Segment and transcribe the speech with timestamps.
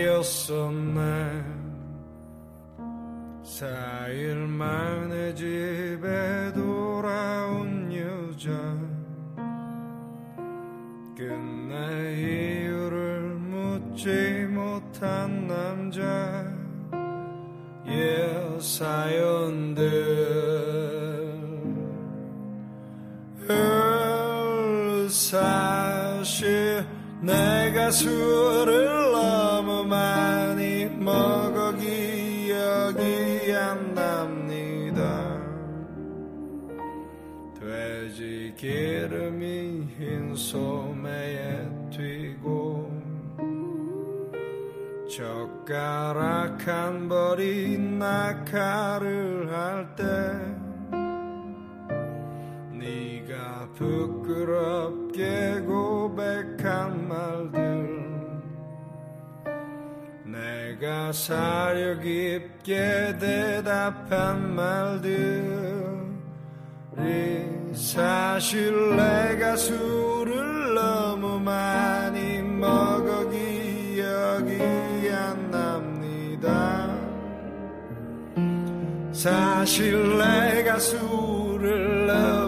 [3.43, 5.94] 사일 만에 집
[11.15, 14.09] 끝내 이유를 묻지
[14.49, 16.45] 못한 남자.
[17.87, 20.25] 예 사연들.
[25.15, 26.85] 사실
[27.21, 28.84] 내가 술을
[39.97, 42.91] 흰 소매에 튀고
[45.09, 50.03] 젓가락 한 벌이 낙하를 할 때
[52.71, 58.35] 네가 부끄럽게 고백한 말들
[60.25, 65.94] 내가 사려 깊게 대답한 말들이
[67.73, 74.61] 사실 내가 술을 너무 많이 먹어 기억이
[75.11, 76.89] 안 납니다.
[79.11, 82.44] 사실 내가 술을 너무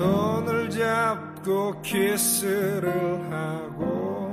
[0.00, 2.90] 손을 잡고 키스를
[3.30, 4.30] 하고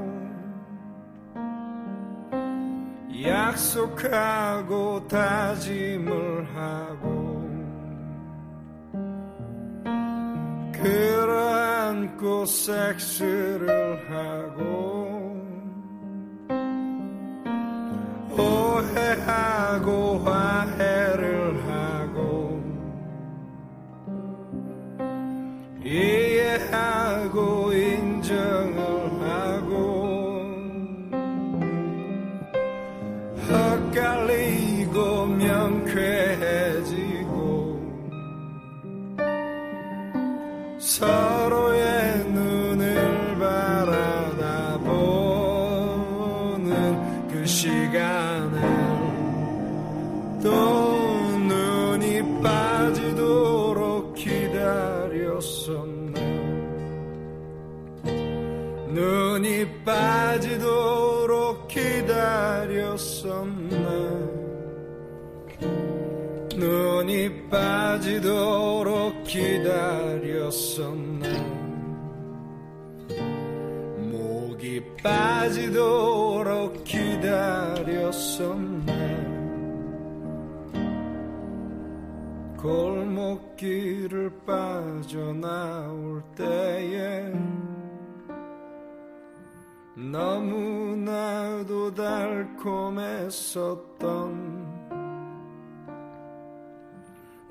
[3.22, 7.38] 약속하고 다짐을 하고
[10.72, 15.37] 끌어안고 섹스를 하고
[75.78, 77.38] 빠지도록 기다렸었네.
[82.58, 87.32] 골목길을 빠져나올 때에
[89.96, 93.38] 너무나도 달콤했었던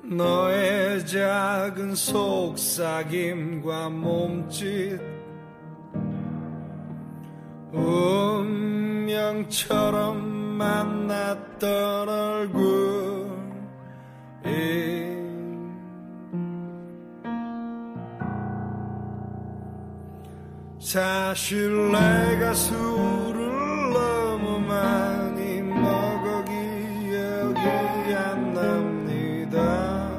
[0.03, 4.99] 너의 작은 속삭임과 몸짓
[9.33, 9.57] 운명처럼
[10.57, 13.07] 만났던 얼굴
[20.87, 27.59] 사실 내가 술을 너무 많이 먹어 기억이
[28.15, 30.09] 안 납니다.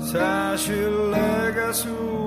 [0.00, 2.21] 사실 내가 술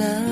[0.00, 0.29] 난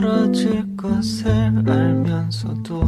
[0.00, 1.30] 떨어질 것을
[1.70, 2.80] 알면서도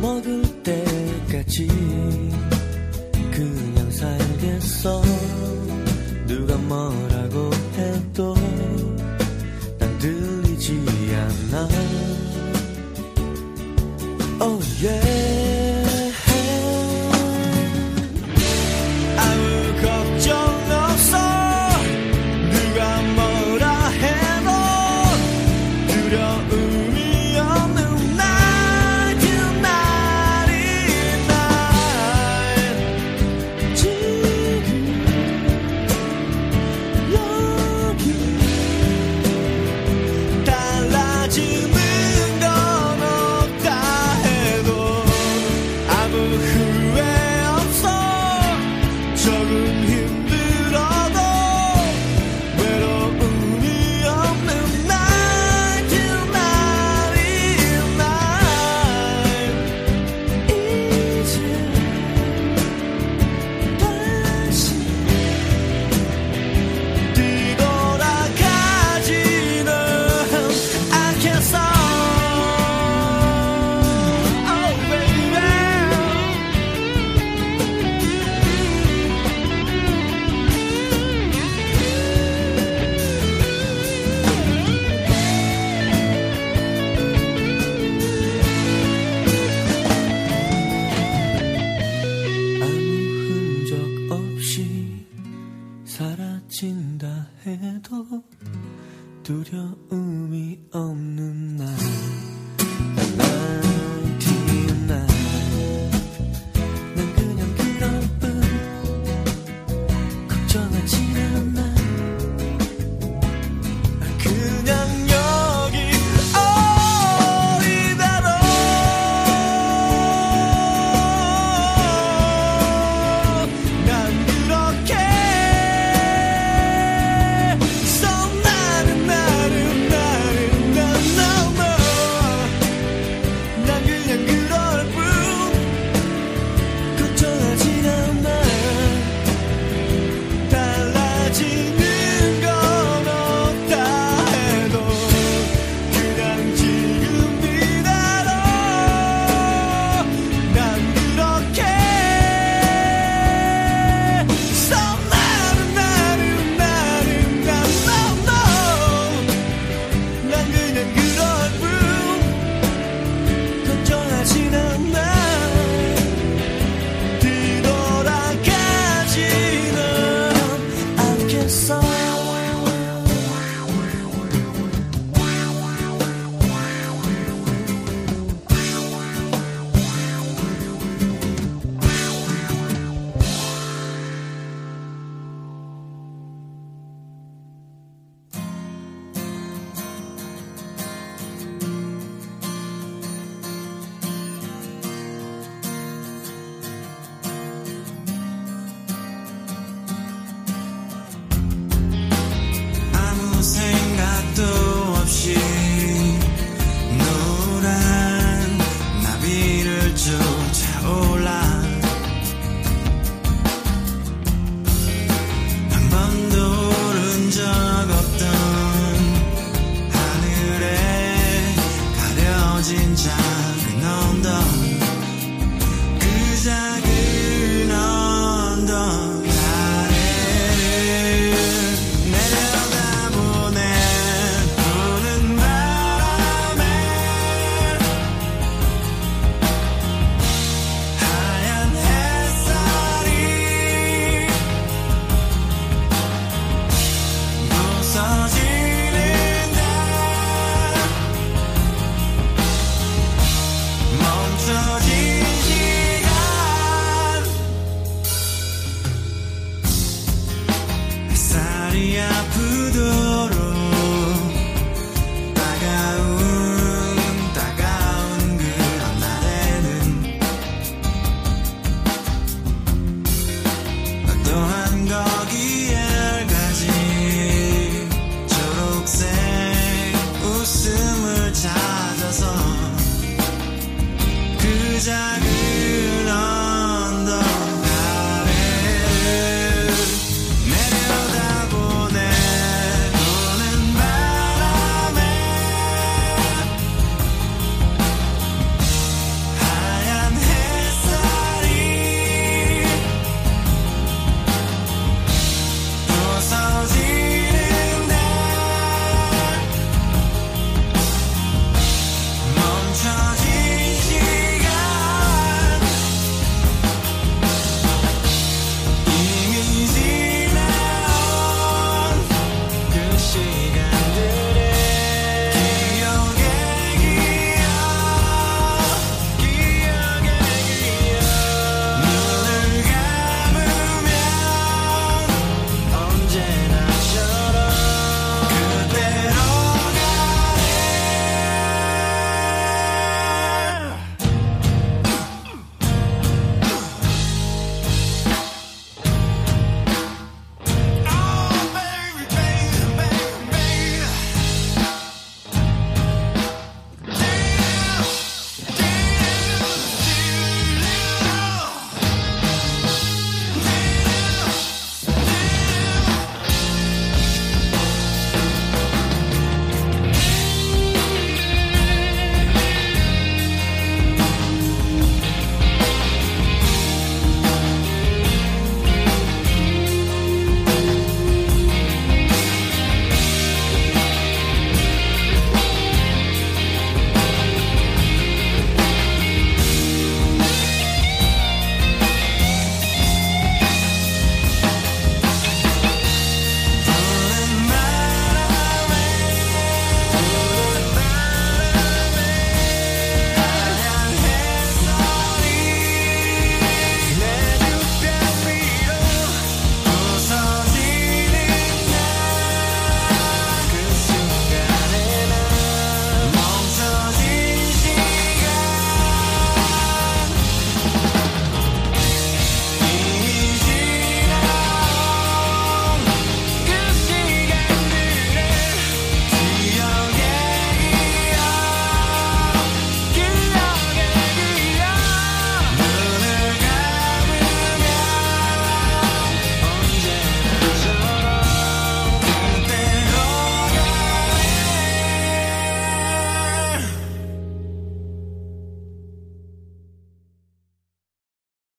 [0.00, 1.66] 먹을 때까지
[3.30, 5.02] 그냥 살겠어.
[6.26, 8.34] 누가 뭐라고 해도
[9.78, 10.80] 난 들리지
[11.52, 11.68] 않아.
[14.38, 15.25] Oh yeah.